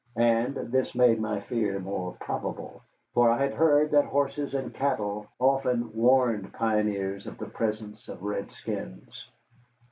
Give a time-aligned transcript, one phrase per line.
[0.15, 2.81] And this made my fear more probable,
[3.13, 8.23] for I had heard that horses and cattle often warned pioneers of the presence of
[8.23, 9.27] redskins.